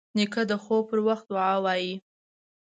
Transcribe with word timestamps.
نیکه 0.15 0.41
د 0.49 0.53
خوب 0.63 0.83
پر 0.89 0.99
وخت 1.07 1.25
دعا 1.31 1.53
وايي. 1.65 1.93